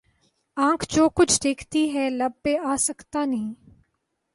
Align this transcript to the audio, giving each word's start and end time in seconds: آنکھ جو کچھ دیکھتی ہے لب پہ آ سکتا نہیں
آنکھ 0.57 0.85
جو 0.89 1.09
کچھ 1.09 1.39
دیکھتی 1.43 1.83
ہے 1.93 2.09
لب 2.09 2.41
پہ 2.41 2.57
آ 2.63 2.75
سکتا 2.79 3.25
نہیں 3.25 3.53